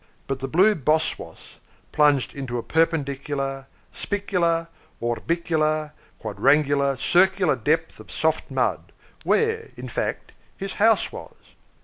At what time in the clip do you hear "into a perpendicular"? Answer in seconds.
2.33-3.67